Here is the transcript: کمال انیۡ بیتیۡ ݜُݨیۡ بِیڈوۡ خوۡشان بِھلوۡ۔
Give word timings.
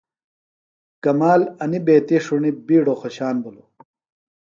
کمال 1.03 1.41
انیۡ 1.63 1.81
بیتیۡ 1.85 2.21
ݜُݨیۡ 2.25 2.55
بِیڈوۡ 2.67 2.97
خوۡشان 2.99 3.35
بِھلوۡ۔ 3.43 3.69